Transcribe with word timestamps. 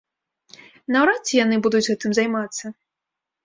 Наўрад 0.95 1.21
ці 1.29 1.39
яны 1.43 1.55
будуць 1.67 1.85
гэтым 1.91 2.11
займацца. 2.23 2.77